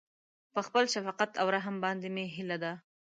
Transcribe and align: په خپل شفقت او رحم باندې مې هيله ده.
په 0.53 0.59
خپل 0.67 0.83
شفقت 0.93 1.31
او 1.41 1.47
رحم 1.55 1.75
باندې 1.85 2.07
مې 2.15 2.25
هيله 2.35 2.57
ده. 2.63 2.73